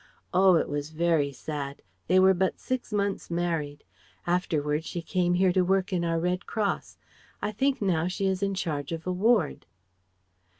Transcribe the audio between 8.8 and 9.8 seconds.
of a ward..."